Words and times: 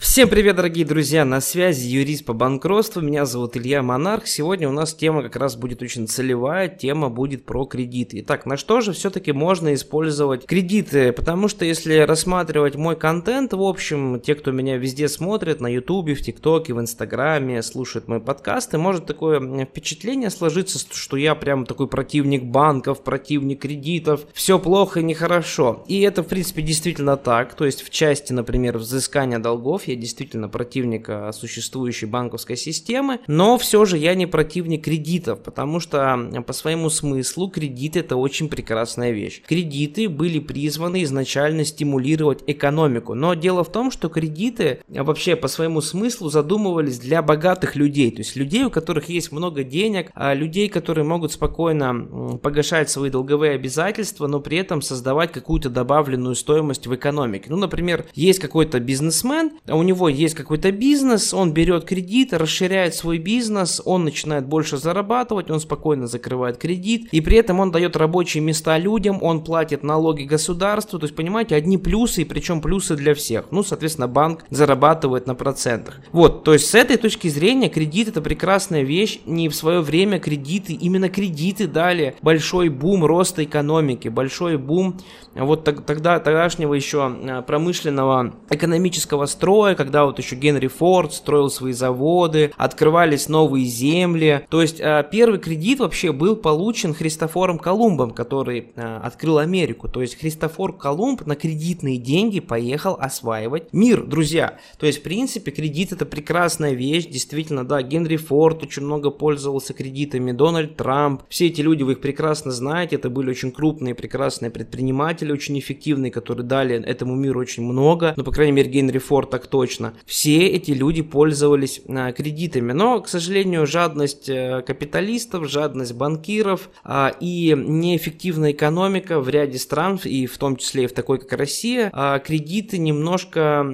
Всем 0.00 0.28
привет, 0.28 0.54
дорогие 0.54 0.86
друзья, 0.86 1.24
на 1.24 1.40
связи 1.40 1.88
юрист 1.88 2.24
по 2.24 2.32
банкротству, 2.32 3.02
меня 3.02 3.26
зовут 3.26 3.56
Илья 3.56 3.82
Монарх. 3.82 4.28
Сегодня 4.28 4.68
у 4.68 4.72
нас 4.72 4.94
тема 4.94 5.24
как 5.24 5.34
раз 5.34 5.56
будет 5.56 5.82
очень 5.82 6.06
целевая, 6.06 6.68
тема 6.68 7.08
будет 7.08 7.44
про 7.44 7.64
кредиты. 7.64 8.20
Итак, 8.20 8.46
на 8.46 8.56
что 8.56 8.80
же 8.80 8.92
все-таки 8.92 9.32
можно 9.32 9.74
использовать 9.74 10.46
кредиты? 10.46 11.10
Потому 11.10 11.48
что 11.48 11.64
если 11.64 11.96
рассматривать 11.96 12.76
мой 12.76 12.94
контент, 12.94 13.52
в 13.54 13.60
общем, 13.60 14.20
те, 14.20 14.36
кто 14.36 14.52
меня 14.52 14.76
везде 14.76 15.08
смотрит, 15.08 15.60
на 15.60 15.66
ютубе, 15.66 16.14
в 16.14 16.22
тиктоке, 16.22 16.74
в 16.74 16.80
инстаграме, 16.80 17.60
слушает 17.64 18.06
мои 18.06 18.20
подкасты, 18.20 18.78
может 18.78 19.04
такое 19.04 19.64
впечатление 19.64 20.30
сложиться, 20.30 20.78
что 20.92 21.16
я 21.16 21.34
прям 21.34 21.66
такой 21.66 21.88
противник 21.88 22.44
банков, 22.44 23.02
противник 23.02 23.62
кредитов, 23.62 24.20
все 24.32 24.60
плохо 24.60 25.00
и 25.00 25.02
нехорошо. 25.02 25.82
И 25.88 26.02
это, 26.02 26.22
в 26.22 26.28
принципе, 26.28 26.62
действительно 26.62 27.16
так, 27.16 27.54
то 27.54 27.64
есть 27.64 27.82
в 27.82 27.90
части, 27.90 28.32
например, 28.32 28.78
взыскания 28.78 29.40
долгов 29.40 29.87
я 29.88 29.96
действительно 29.96 30.48
противник 30.48 31.08
а, 31.08 31.32
существующей 31.32 32.06
банковской 32.06 32.56
системы, 32.56 33.20
но 33.26 33.58
все 33.58 33.84
же 33.84 33.98
я 33.98 34.14
не 34.14 34.26
противник 34.26 34.84
кредитов, 34.84 35.40
потому 35.40 35.80
что 35.80 36.42
по 36.46 36.52
своему 36.52 36.90
смыслу 36.90 37.50
кредит 37.50 37.96
это 37.96 38.16
очень 38.16 38.48
прекрасная 38.48 39.10
вещь. 39.10 39.42
Кредиты 39.46 40.08
были 40.08 40.38
призваны 40.38 41.02
изначально 41.02 41.64
стимулировать 41.64 42.42
экономику, 42.46 43.14
но 43.14 43.34
дело 43.34 43.64
в 43.64 43.72
том, 43.72 43.90
что 43.90 44.08
кредиты 44.08 44.80
а, 44.94 45.04
вообще 45.04 45.36
по 45.36 45.48
своему 45.48 45.80
смыслу 45.80 46.30
задумывались 46.30 46.98
для 46.98 47.22
богатых 47.22 47.76
людей, 47.76 48.10
то 48.10 48.18
есть 48.18 48.36
людей, 48.36 48.64
у 48.64 48.70
которых 48.70 49.08
есть 49.08 49.32
много 49.32 49.64
денег, 49.64 50.10
а 50.14 50.34
людей, 50.34 50.68
которые 50.68 51.04
могут 51.04 51.32
спокойно 51.32 52.38
погашать 52.42 52.90
свои 52.90 53.10
долговые 53.10 53.52
обязательства, 53.52 54.26
но 54.26 54.40
при 54.40 54.58
этом 54.58 54.82
создавать 54.82 55.32
какую-то 55.32 55.70
добавленную 55.70 56.34
стоимость 56.34 56.86
в 56.86 56.94
экономике. 56.94 57.46
Ну, 57.48 57.56
например, 57.56 58.06
есть 58.14 58.38
какой-то 58.38 58.80
бизнесмен, 58.80 59.52
у 59.78 59.82
него 59.82 60.08
есть 60.08 60.34
какой-то 60.34 60.72
бизнес, 60.72 61.32
он 61.32 61.52
берет 61.52 61.84
кредит, 61.84 62.32
расширяет 62.32 62.94
свой 62.94 63.18
бизнес, 63.18 63.80
он 63.84 64.04
начинает 64.04 64.46
больше 64.46 64.76
зарабатывать, 64.76 65.50
он 65.50 65.60
спокойно 65.60 66.06
закрывает 66.06 66.58
кредит, 66.58 67.08
и 67.12 67.20
при 67.20 67.36
этом 67.36 67.60
он 67.60 67.70
дает 67.70 67.96
рабочие 67.96 68.42
места 68.42 68.78
людям, 68.78 69.18
он 69.22 69.44
платит 69.44 69.82
налоги 69.82 70.24
государству, 70.24 70.98
то 70.98 71.04
есть, 71.04 71.14
понимаете, 71.14 71.54
одни 71.54 71.78
плюсы, 71.78 72.22
и 72.22 72.24
причем 72.24 72.60
плюсы 72.60 72.96
для 72.96 73.14
всех. 73.14 73.46
Ну, 73.50 73.62
соответственно, 73.62 74.08
банк 74.08 74.44
зарабатывает 74.50 75.26
на 75.26 75.34
процентах. 75.34 76.00
Вот, 76.12 76.44
то 76.44 76.52
есть, 76.52 76.66
с 76.66 76.74
этой 76.74 76.96
точки 76.96 77.28
зрения, 77.28 77.68
кредит 77.68 78.08
это 78.08 78.20
прекрасная 78.20 78.82
вещь, 78.82 79.20
не 79.26 79.48
в 79.48 79.54
свое 79.54 79.80
время 79.80 80.18
кредиты, 80.18 80.72
именно 80.72 81.08
кредиты 81.08 81.66
дали 81.66 82.16
большой 82.22 82.68
бум 82.68 83.04
роста 83.04 83.44
экономики, 83.44 84.08
большой 84.08 84.56
бум 84.56 84.98
вот 85.34 85.64
тогда, 85.64 86.18
тогдашнего 86.18 86.74
еще 86.74 87.04
а, 87.04 87.42
промышленного 87.42 88.34
экономического 88.50 89.26
строя, 89.26 89.67
когда 89.74 90.04
вот 90.04 90.18
еще 90.18 90.36
Генри 90.36 90.68
Форд 90.68 91.12
строил 91.12 91.50
свои 91.50 91.72
заводы, 91.72 92.52
открывались 92.56 93.28
новые 93.28 93.66
земли. 93.66 94.46
То 94.48 94.62
есть 94.62 94.80
а, 94.80 95.02
первый 95.02 95.38
кредит 95.38 95.80
вообще 95.80 96.12
был 96.12 96.36
получен 96.36 96.94
Христофором 96.94 97.58
Колумбом, 97.58 98.10
который 98.10 98.72
а, 98.76 99.00
открыл 99.04 99.38
Америку. 99.38 99.88
То 99.88 100.00
есть 100.00 100.18
Христофор 100.18 100.76
Колумб 100.76 101.26
на 101.26 101.36
кредитные 101.36 101.98
деньги 101.98 102.40
поехал 102.40 102.96
осваивать 102.98 103.72
мир, 103.72 104.04
друзья. 104.04 104.58
То 104.78 104.86
есть 104.86 105.00
в 105.00 105.02
принципе 105.02 105.50
кредит 105.50 105.92
это 105.92 106.06
прекрасная 106.06 106.72
вещь, 106.72 107.06
действительно, 107.06 107.64
да, 107.64 107.82
Генри 107.82 108.16
Форд 108.16 108.62
очень 108.62 108.82
много 108.82 109.10
пользовался 109.10 109.74
кредитами, 109.74 110.32
Дональд 110.32 110.76
Трамп, 110.76 111.22
все 111.28 111.46
эти 111.46 111.60
люди, 111.60 111.82
вы 111.82 111.92
их 111.92 112.00
прекрасно 112.00 112.50
знаете, 112.50 112.96
это 112.96 113.10
были 113.10 113.30
очень 113.30 113.52
крупные, 113.52 113.94
прекрасные 113.94 114.50
предприниматели, 114.50 115.32
очень 115.32 115.58
эффективные, 115.58 116.10
которые 116.10 116.46
дали 116.46 116.82
этому 116.82 117.14
миру 117.14 117.40
очень 117.40 117.64
много, 117.64 118.14
ну, 118.16 118.24
по 118.24 118.32
крайней 118.32 118.52
мере, 118.52 118.70
Генри 118.70 118.98
Форд 118.98 119.30
так 119.30 119.46
точно 119.46 119.57
точно. 119.58 119.92
Все 120.06 120.46
эти 120.46 120.70
люди 120.70 121.02
пользовались 121.02 121.80
а, 121.88 122.12
кредитами, 122.12 122.70
но, 122.70 123.00
к 123.00 123.08
сожалению, 123.08 123.66
жадность 123.66 124.28
э, 124.28 124.62
капиталистов, 124.64 125.50
жадность 125.50 125.94
банкиров 125.94 126.70
а, 126.84 127.12
и 127.18 127.56
неэффективная 127.56 128.52
экономика 128.52 129.18
в 129.18 129.28
ряде 129.28 129.58
стран, 129.58 129.98
и 130.04 130.26
в 130.26 130.38
том 130.38 130.54
числе 130.54 130.84
и 130.84 130.86
в 130.86 130.92
такой, 130.92 131.18
как 131.18 131.32
Россия, 131.32 131.90
а, 131.92 132.20
кредиты 132.20 132.78
немножко 132.78 133.66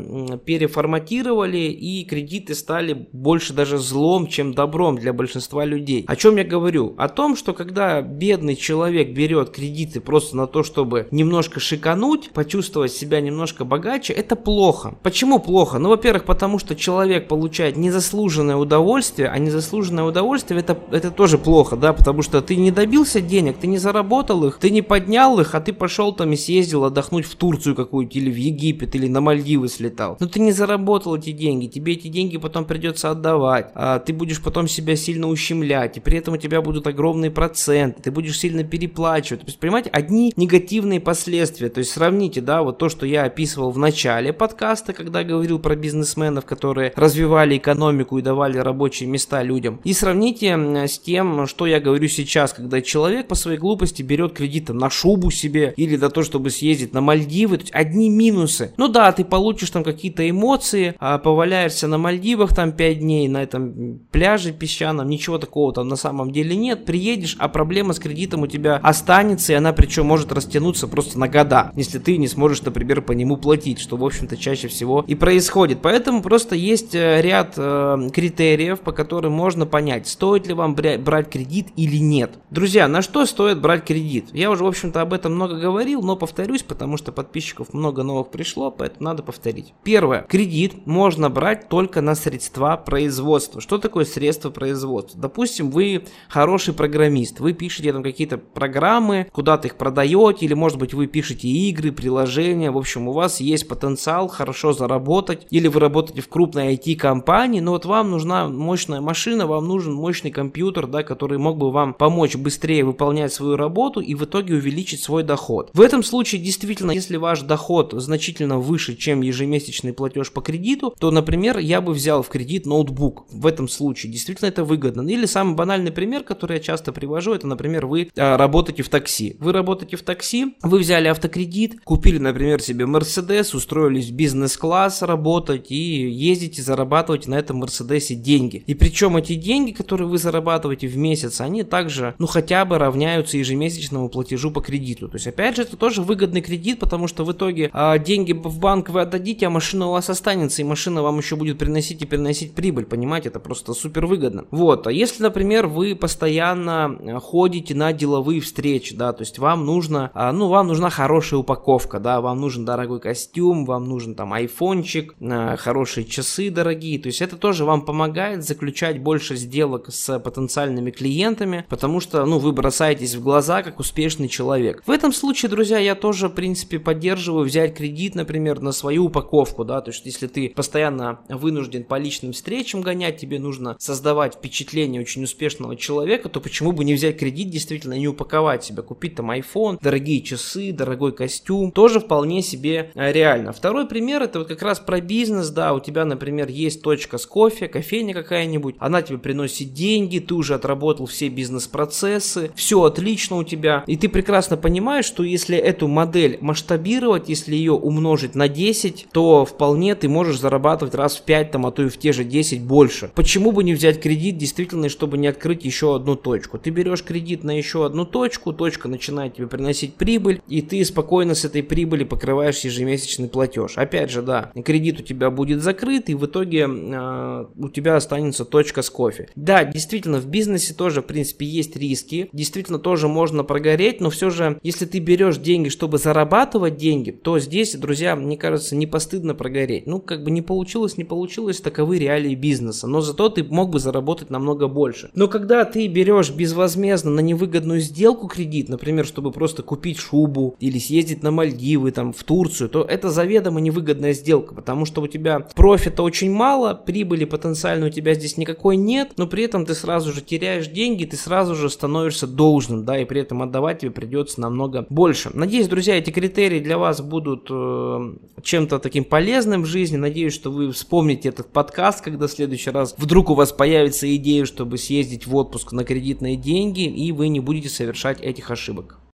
переформатировали, 0.47 1.59
и 1.59 2.07
кредиты 2.07 2.55
стали 2.55 3.07
больше 3.13 3.53
даже 3.53 3.77
злом, 3.77 4.27
чем 4.27 4.55
добром 4.55 4.97
для 4.97 5.13
большинства 5.13 5.67
людей. 5.67 6.07
О 6.09 6.17
чем 6.17 6.37
я 6.37 6.45
говорю? 6.45 6.95
О 6.97 7.11
том, 7.11 7.37
что 7.37 7.53
когда 7.53 8.01
бедный 8.01 8.57
человек 8.57 9.11
берет 9.11 9.51
кредиты 9.51 10.01
просто 10.01 10.35
на 10.35 10.47
то, 10.47 10.63
чтобы 10.63 11.09
немножко 11.11 11.61
шикануть, 11.61 12.31
почувствовать 12.31 12.93
себя 12.93 13.21
немножко 13.21 13.67
богаче, 13.67 14.15
это 14.15 14.35
плохо. 14.35 14.95
Почему 15.03 15.39
плохо? 15.41 15.74
Ну, 15.79 15.89
во-первых, 15.89 16.25
потому 16.25 16.59
что 16.59 16.75
человек 16.75 17.29
получает 17.29 17.77
незаслуженное 17.77 18.57
удовольствие, 18.57 19.29
а 19.29 19.39
незаслуженное 19.39 20.05
удовольствие 20.05 20.61
это, 20.61 20.79
это 20.91 21.11
тоже 21.11 21.39
плохо, 21.39 21.77
да, 21.77 21.93
потому 21.93 22.23
что 22.23 22.41
ты 22.41 22.57
не 22.57 22.71
добился 22.71 23.21
денег, 23.21 23.57
ты 23.59 23.67
не 23.67 23.79
заработал 23.79 24.45
их, 24.45 24.59
ты 24.59 24.71
не 24.71 24.83
поднял 24.83 25.39
их, 25.41 25.55
а 25.55 25.61
ты 25.61 25.73
пошел 25.73 26.13
там 26.13 26.33
и 26.33 26.37
съездил 26.37 26.85
отдохнуть 26.85 27.27
в 27.27 27.35
Турцию 27.37 27.75
какую-то, 27.75 28.19
или 28.19 28.31
в 28.31 28.37
Египет, 28.37 28.95
или 28.95 29.09
на 29.09 29.21
Мальдивы 29.21 29.69
слетал. 29.69 30.17
Но 30.21 30.27
ты 30.27 30.41
не 30.41 30.53
заработал 30.53 31.17
эти 31.17 31.33
деньги, 31.33 31.67
тебе 31.67 31.95
эти 31.95 32.09
деньги 32.09 32.37
потом 32.37 32.65
придется 32.65 33.11
отдавать, 33.11 33.71
а 33.75 33.99
ты 33.99 34.13
будешь 34.13 34.43
потом 34.43 34.69
себя 34.69 34.97
сильно 34.97 35.29
ущемлять, 35.29 35.97
и 35.97 36.01
при 36.01 36.19
этом 36.19 36.35
у 36.35 36.37
тебя 36.37 36.61
будут 36.63 36.87
огромные 36.87 37.31
проценты, 37.31 38.03
ты 38.03 38.11
будешь 38.11 38.39
сильно 38.39 38.65
переплачивать. 38.65 39.41
То 39.41 39.47
есть, 39.47 39.59
понимаете, 39.59 39.91
одни 39.91 40.33
негативные 40.37 41.01
последствия. 41.01 41.69
То 41.69 41.79
есть, 41.79 41.91
сравните, 41.91 42.41
да, 42.41 42.63
вот 42.63 42.79
то, 42.79 42.89
что 42.89 43.07
я 43.07 43.25
описывал 43.25 43.71
в 43.71 43.79
начале 43.79 44.33
подкаста, 44.33 44.93
когда 44.93 45.25
говорил 45.25 45.54
про 45.59 45.77
бизнесменов, 45.77 46.45
которые 46.45 46.93
развивали 46.97 47.57
экономику 47.57 48.19
и 48.19 48.23
давали 48.23 48.59
рабочие 48.59 49.09
места 49.09 49.43
людям. 49.43 49.81
И 49.85 49.93
сравните 49.93 50.55
с 50.87 50.99
тем, 50.99 51.47
что 51.47 51.67
я 51.67 51.81
говорю 51.81 52.09
сейчас, 52.09 52.53
когда 52.53 52.81
человек 52.81 53.29
по 53.29 53.35
своей 53.35 53.59
глупости 53.59 54.03
берет 54.03 54.33
кредит 54.33 54.69
на 54.69 54.91
шубу 54.91 55.31
себе 55.31 55.75
или 55.77 55.97
на 55.97 56.11
то, 56.11 56.23
чтобы 56.23 56.51
съездить 56.51 56.93
на 56.93 57.01
Мальдивы. 57.01 57.59
То 57.59 57.63
есть 57.63 57.75
одни 57.75 58.11
минусы. 58.11 58.73
Ну 58.77 58.89
да, 58.89 59.13
ты 59.13 59.25
получишь 59.25 59.71
там 59.71 59.85
какие-то 59.85 60.29
эмоции, 60.29 60.95
а 60.99 61.19
поваляешься 61.19 61.87
на 61.87 61.99
Мальдивах 61.99 62.55
там 62.55 62.73
5 62.73 62.99
дней, 62.99 63.29
на 63.29 63.43
этом 63.43 64.01
пляже 64.11 64.53
песчаном, 64.53 65.09
ничего 65.09 65.39
такого 65.39 65.73
там 65.73 65.89
на 65.89 65.97
самом 65.97 66.33
деле 66.33 66.57
нет. 66.57 66.85
Приедешь, 66.85 67.37
а 67.39 67.49
проблема 67.49 67.93
с 67.93 67.99
кредитом 67.99 68.43
у 68.43 68.47
тебя 68.47 68.77
останется, 68.83 69.53
и 69.53 69.57
она 69.57 69.73
причем 69.73 70.07
может 70.07 70.33
растянуться 70.33 70.89
просто 70.89 71.19
на 71.19 71.29
года, 71.29 71.73
если 71.77 71.99
ты 71.99 72.17
не 72.17 72.29
сможешь, 72.29 72.63
например, 72.63 73.03
по 73.03 73.13
нему 73.13 73.37
платить, 73.37 73.81
что, 73.81 73.97
в 73.97 74.05
общем-то, 74.05 74.37
чаще 74.37 74.69
всего 74.69 75.05
и 75.07 75.15
происходит 75.15 75.44
происходит. 75.45 75.83
Поэтому 75.83 76.23
просто 76.23 76.55
есть 76.55 76.95
э, 76.95 77.21
ряд 77.21 77.55
э, 77.57 78.09
критериев, 78.13 78.81
по 78.81 78.93
которым 78.93 79.33
можно 79.33 79.67
понять, 79.67 80.09
стоит 80.09 80.47
ли 80.47 80.55
вам 80.55 80.75
брать 80.75 81.31
кредит 81.31 81.69
или 81.77 81.99
нет. 81.99 82.39
Друзья, 82.51 82.89
на 82.89 83.03
что 83.03 83.27
стоит 83.27 83.61
брать 83.61 83.85
кредит? 83.85 84.27
Я 84.33 84.51
уже, 84.51 84.65
в 84.65 84.67
общем-то, 84.67 85.03
об 85.03 85.13
этом 85.13 85.35
много 85.35 85.57
говорил, 85.57 86.03
но 86.03 86.17
повторюсь, 86.17 86.63
потому 86.63 86.97
что 86.97 87.13
подписчиков 87.13 87.75
много 87.75 88.03
новых 88.03 88.31
пришло, 88.31 88.71
поэтому 88.71 89.05
надо 89.05 89.23
повторить. 89.23 89.75
Первое. 89.83 90.23
Кредит 90.23 90.87
можно 90.87 91.29
брать 91.29 91.69
только 91.69 92.01
на 92.01 92.15
средства 92.15 92.77
производства. 92.77 93.61
Что 93.61 93.79
такое 93.79 94.07
средства 94.07 94.51
производства? 94.51 95.21
Допустим, 95.21 95.71
вы 95.71 96.05
хороший 96.29 96.73
программист, 96.73 97.41
вы 97.41 97.53
пишете 97.53 97.93
там 97.93 98.03
какие-то 98.03 98.39
программы, 98.39 99.27
куда-то 99.33 99.69
их 99.69 99.77
продаете, 99.77 100.47
или, 100.47 100.55
может 100.55 100.79
быть, 100.79 100.95
вы 100.95 101.07
пишете 101.07 101.49
игры, 101.49 101.93
приложения, 101.93 102.71
в 102.71 102.79
общем, 102.79 103.09
у 103.09 103.13
вас 103.13 103.41
есть 103.41 103.69
потенциал 103.69 104.29
хорошо 104.29 104.73
заработать 104.73 105.34
или 105.51 105.69
вы 105.69 105.81
работаете 105.81 106.21
в 106.21 106.29
крупной 106.29 106.75
IT-компании, 106.75 107.61
но 107.61 107.73
вот 107.73 107.85
вам 107.85 108.11
нужна 108.11 108.49
мощная 108.49 109.01
машина, 109.01 109.47
вам 109.47 109.67
нужен 109.67 109.93
мощный 109.95 110.31
компьютер, 110.31 110.87
да, 110.87 111.03
который 111.03 111.39
мог 111.39 111.59
бы 111.59 111.71
вам 111.71 111.95
помочь 111.95 112.37
быстрее 112.37 112.85
выполнять 112.85 113.33
свою 113.33 113.57
работу 113.57 114.01
и 114.01 114.15
в 114.15 114.25
итоге 114.25 114.55
увеличить 114.55 115.03
свой 115.03 115.23
доход. 115.23 115.71
В 115.73 115.81
этом 115.81 116.03
случае 116.03 116.41
действительно, 116.41 116.93
если 116.93 117.17
ваш 117.17 117.43
доход 117.43 117.93
значительно 117.97 118.59
выше, 118.59 118.97
чем 118.97 119.23
ежемесячный 119.23 119.93
платеж 119.93 120.33
по 120.33 120.41
кредиту, 120.41 120.95
то, 120.99 121.11
например, 121.11 121.59
я 121.59 121.81
бы 121.81 121.93
взял 121.93 122.23
в 122.23 122.29
кредит 122.29 122.67
ноутбук. 122.67 123.27
В 123.31 123.47
этом 123.47 123.69
случае 123.69 124.13
действительно 124.13 124.49
это 124.49 124.65
выгодно. 124.65 125.09
Или 125.09 125.27
самый 125.27 125.55
банальный 125.55 125.93
пример, 125.93 126.23
который 126.25 126.57
я 126.57 126.63
часто 126.63 126.93
привожу, 126.93 127.35
это, 127.35 127.47
например, 127.47 127.87
вы 127.87 128.11
а, 128.17 128.37
работаете 128.37 128.83
в 128.83 128.89
такси. 128.89 129.37
Вы 129.41 129.53
работаете 129.53 129.97
в 129.97 130.03
такси, 130.03 130.57
вы 130.63 130.79
взяли 130.79 131.09
автокредит, 131.09 131.81
купили, 131.85 132.19
например, 132.19 132.61
себе 132.61 132.87
Мерседес, 132.87 133.55
устроились 133.55 134.09
в 134.11 134.15
бизнес-класс 134.15 135.03
работать, 135.03 135.24
работать 135.25 135.71
и 135.71 136.11
ездить 136.11 136.59
и 136.59 136.63
зарабатывать 136.63 137.27
на 137.29 137.37
этом 137.37 137.57
Мерседесе 137.57 138.15
деньги. 138.15 138.63
И 138.67 138.75
причем 138.75 139.17
эти 139.17 139.35
деньги, 139.37 139.73
которые 139.73 140.07
вы 140.07 140.19
зарабатываете 140.19 140.87
в 140.87 140.99
месяц, 140.99 141.41
они 141.41 141.63
также, 141.63 142.15
ну, 142.19 142.27
хотя 142.27 142.67
бы 142.67 142.79
равняются 142.79 143.39
ежемесячному 143.39 144.11
платежу 144.11 144.51
по 144.51 144.61
кредиту. 144.61 145.09
То 145.09 145.17
есть, 145.17 145.27
опять 145.27 145.57
же, 145.57 145.63
это 145.63 145.79
тоже 145.79 146.03
выгодный 146.03 146.43
кредит, 146.43 146.79
потому 146.79 147.09
что 147.09 147.25
в 147.25 147.33
итоге 147.33 147.71
а, 147.73 147.99
деньги 147.99 148.33
в 148.35 148.59
банк 148.59 148.91
вы 148.91 149.01
отдадите, 149.01 149.47
а 149.47 149.51
машина 149.51 149.89
у 149.89 149.93
вас 149.93 150.11
останется, 150.11 150.61
и 150.61 150.65
машина 150.65 151.03
вам 151.03 151.19
еще 151.19 151.37
будет 151.37 151.57
приносить 151.57 152.03
и 152.03 152.07
приносить 152.07 152.53
прибыль, 152.53 152.85
понимаете, 152.85 153.31
это 153.31 153.41
просто 153.41 153.73
супер 153.73 154.05
выгодно. 154.05 154.45
Вот, 154.51 154.87
а 154.87 154.93
если, 154.93 155.23
например, 155.23 155.69
вы 155.69 155.97
постоянно 155.97 156.85
а, 156.85 157.21
ходите 157.21 157.75
на 157.75 157.95
деловые 157.95 158.43
встречи, 158.43 158.95
да, 158.95 159.15
то 159.15 159.23
есть 159.23 159.39
вам 159.39 159.65
нужно, 159.65 160.11
а, 160.13 160.33
ну, 160.33 160.49
вам 160.49 160.67
нужна 160.67 160.91
хорошая 160.91 161.41
упаковка, 161.41 161.99
да, 161.99 162.21
вам 162.21 162.41
нужен 162.43 162.67
дорогой 162.67 163.01
костюм, 163.01 163.65
вам 163.65 163.89
нужен 163.89 164.15
там 164.15 164.35
айфончик, 164.35 165.13
э, 165.13 165.14
хорошие 165.21 166.05
часы 166.05 166.51
дорогие. 166.51 166.99
То 166.99 167.09
есть 167.09 167.23
это 167.23 167.37
тоже 167.37 167.65
вам 167.65 167.85
помогает 167.85 168.45
заключать 168.45 169.01
больше 169.01 169.37
сделок 169.37 169.93
с 169.93 170.19
потенциальными 170.19 170.91
клиентами, 170.91 171.65
потому 171.69 172.01
что, 172.01 172.25
ну, 172.25 172.39
вы 172.39 172.53
бросаетесь 172.53 173.15
в 173.15 173.23
глаза 173.23 173.63
как 173.63 173.81
успешный 173.81 174.29
человек. 174.29 174.83
В 174.87 174.91
этом 174.91 175.13
случае, 175.13 175.51
друзья, 175.51 175.79
я 175.79 175.95
тоже, 175.95 176.29
в 176.29 176.33
принципе, 176.33 176.79
поддерживаю 176.79 177.45
взять 177.45 177.75
кредит, 177.75 178.15
например, 178.15 178.61
на 178.61 178.73
свою 178.73 179.07
упаковку, 179.07 179.65
да, 179.65 179.81
то 179.81 179.91
есть 179.91 180.07
если 180.07 180.27
ты 180.27 180.51
постоянно 180.51 181.21
вынужден 181.29 181.85
по 181.85 181.99
личным 181.99 182.33
встречам 182.33 182.83
гонять, 182.83 183.19
тебе 183.19 183.39
нужно 183.39 183.77
создавать 183.79 184.35
впечатление 184.35 185.01
очень 185.01 185.25
успешного 185.25 185.77
человека, 185.77 186.29
то 186.29 186.41
почему 186.41 186.73
бы 186.73 186.85
не 186.85 186.95
взять 186.95 187.19
кредит 187.19 187.51
действительно 187.51 187.95
и 187.95 188.01
не 188.01 188.09
упаковать 188.09 188.65
себя, 188.65 188.83
купить 188.83 189.15
там 189.15 189.31
iPhone, 189.31 189.79
дорогие 189.81 190.23
часы, 190.23 190.73
дорогой 190.73 191.13
костюм, 191.13 191.73
тоже 191.73 192.01
вполне 192.01 192.43
себе 192.43 192.91
э, 192.95 193.13
реально. 193.13 193.53
Второй 193.53 193.87
пример 193.87 194.23
это 194.23 194.41
вот 194.41 194.49
как 194.49 194.63
раз 194.63 194.81
про 194.81 195.01
бизнес, 195.05 195.51
да, 195.51 195.75
у 195.75 195.81
тебя, 195.81 196.05
например, 196.05 196.49
есть 196.49 196.83
точка 196.83 197.19
с 197.19 197.27
кофе, 197.27 197.69
кофейня 197.69 198.15
какая-нибудь, 198.15 198.77
она 198.79 199.03
тебе 199.03 199.19
приносит 199.19 199.73
деньги, 199.73 200.19
ты 200.19 200.35
уже 200.35 200.55
отработал 200.55 201.07
все 201.07 201.29
бизнес-процессы, 201.29 202.51
все 202.55 202.83
отлично 202.83 203.37
у 203.37 203.45
тебя, 203.45 203.85
и 203.87 203.97
ты 203.97 204.09
прекрасно 204.09 204.57
понимаешь, 204.57 205.05
что 205.05 205.23
если 205.23 205.57
эту 205.57 205.89
модель 205.89 206.39
масштабировать, 206.41 207.29
если 207.29 207.55
ее 207.55 207.73
умножить 207.73 208.35
на 208.35 208.49
10, 208.49 209.09
то 209.13 209.45
вполне 209.45 209.95
ты 209.95 210.09
можешь 210.09 210.41
зарабатывать 210.41 210.95
раз 210.95 211.17
в 211.17 211.23
5, 211.23 211.51
там, 211.51 211.67
а 211.67 211.71
то 211.71 211.83
и 211.83 211.89
в 211.89 211.99
те 211.99 212.13
же 212.13 212.25
10 212.25 212.63
больше. 212.63 213.11
Почему 213.15 213.53
бы 213.53 213.65
не 213.65 213.75
взять 213.75 214.01
кредит 214.01 214.39
действительно, 214.39 214.89
чтобы 214.89 215.19
не 215.19 215.27
открыть 215.27 215.65
еще 215.65 215.97
одну 215.97 216.17
точку? 216.17 216.59
Ты 216.59 216.71
берешь 216.71 217.03
кредит 217.03 217.45
на 217.45 217.57
еще 217.57 217.87
одну 217.87 218.05
точку, 218.05 218.53
точка 218.53 218.89
начинает 218.89 219.37
тебе 219.37 219.47
приносить 219.47 219.95
прибыль, 219.95 220.41
и 220.49 220.63
ты 220.63 220.85
спокойно 220.85 221.35
с 221.35 221.45
этой 221.45 221.63
прибыли 221.63 222.05
покрываешь 222.05 222.61
ежемесячный 222.61 223.29
платеж. 223.29 223.73
Опять 223.77 224.11
же, 224.11 224.23
да, 224.23 224.51
кредит 224.65 224.94
у 225.01 225.03
тебя 225.03 225.31
будет 225.31 225.63
закрыт, 225.63 226.09
и 226.09 226.15
в 226.15 226.27
итоге 226.27 226.67
э, 226.69 227.47
у 227.57 227.69
тебя 227.69 227.97
останется 227.97 228.45
точка 228.45 228.83
с 228.83 228.91
кофе. 228.91 229.29
Да, 229.37 229.65
действительно, 229.65 230.19
в 230.19 230.27
бизнесе 230.27 230.75
тоже, 230.75 231.03
в 231.03 231.07
принципе, 231.07 231.47
есть 231.47 231.77
риски, 231.77 232.29
действительно 232.33 232.79
тоже 232.79 233.09
можно 233.09 233.45
прогореть, 233.45 234.01
но 234.01 234.11
все 234.11 234.31
же, 234.31 234.59
если 234.63 234.87
ты 234.87 234.99
берешь 234.99 235.39
деньги, 235.39 235.69
чтобы 235.69 235.99
зарабатывать 235.99 236.77
деньги, 236.77 237.11
то 237.11 237.39
здесь, 237.39 237.75
друзья, 237.75 238.17
мне 238.17 238.37
кажется, 238.37 238.77
не 238.77 238.87
постыдно 238.87 239.35
прогореть. 239.35 239.87
Ну, 239.87 240.01
как 240.01 240.25
бы 240.25 240.31
не 240.31 240.43
получилось, 240.43 240.97
не 240.97 241.05
получилось, 241.05 241.61
таковы 241.61 241.99
реалии 241.99 242.35
бизнеса, 242.35 242.87
но 242.87 243.01
зато 243.01 243.29
ты 243.29 243.45
мог 243.45 243.71
бы 243.71 243.79
заработать 243.79 244.31
намного 244.31 244.69
больше. 244.69 245.11
Но 245.15 245.29
когда 245.29 245.65
ты 245.65 245.87
берешь 245.87 246.31
безвозмездно 246.31 247.11
на 247.11 247.21
невыгодную 247.21 247.81
сделку 247.81 248.29
кредит, 248.29 248.69
например, 248.69 249.07
чтобы 249.07 249.33
просто 249.33 249.63
купить 249.63 249.99
шубу 249.99 250.57
или 250.61 250.79
съездить 250.79 251.23
на 251.23 251.31
Мальдивы, 251.31 251.91
там, 251.91 252.13
в 252.13 252.23
Турцию, 252.25 252.69
то 252.69 252.83
это 252.83 253.11
заведомо 253.11 253.61
невыгодная 253.61 254.13
сделка, 254.13 254.55
потому 254.85 254.93
что 254.93 255.03
у 255.03 255.07
тебя 255.07 255.41
профита 255.41 256.03
очень 256.03 256.31
мало, 256.31 256.75
прибыли 256.75 257.25
потенциально 257.25 257.87
у 257.87 257.91
тебя 257.91 258.15
здесь 258.15 258.37
никакой 258.37 258.77
нет, 258.77 259.13
но 259.17 259.27
при 259.27 259.45
этом 259.45 259.65
ты 259.65 259.75
сразу 259.75 260.13
же 260.13 260.21
теряешь 260.21 260.67
деньги, 260.67 261.05
ты 261.05 261.17
сразу 261.17 261.55
же 261.55 261.71
становишься 261.71 262.27
должным, 262.27 262.85
да, 262.85 262.99
и 262.99 263.05
при 263.05 263.23
этом 263.23 263.43
отдавать 263.43 263.81
тебе 263.81 263.91
придется 263.91 264.41
намного 264.41 264.87
больше. 264.91 265.31
Надеюсь, 265.33 265.69
друзья, 265.69 265.97
эти 265.97 266.11
критерии 266.11 266.61
для 266.61 266.77
вас 266.77 267.01
будут 267.01 267.47
э, 267.51 268.15
чем-то 268.43 268.79
таким 268.79 269.05
полезным 269.05 269.63
в 269.63 269.67
жизни. 269.67 269.97
Надеюсь, 269.97 270.35
что 270.35 270.51
вы 270.51 270.71
вспомните 270.73 271.31
этот 271.31 271.49
подкаст, 271.49 272.03
когда 272.03 272.27
в 272.27 272.31
следующий 272.31 272.71
раз 272.71 272.95
вдруг 272.99 273.31
у 273.31 273.35
вас 273.35 273.53
появится 273.53 274.15
идея, 274.17 274.45
чтобы 274.45 274.77
съездить 274.77 275.27
в 275.27 275.35
отпуск 275.35 275.73
на 275.73 275.85
кредитные 275.85 276.37
деньги, 276.37 276.85
и 276.85 277.13
вы 277.13 277.29
не 277.29 277.41
будете 277.41 277.69
совершать 277.69 278.21
этих 278.21 278.51
ошибок. 278.51 278.99